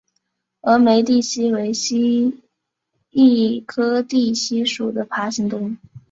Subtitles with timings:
[0.63, 2.41] 峨眉地蜥为蜥
[3.11, 5.77] 蜴科地蜥属的爬行动物。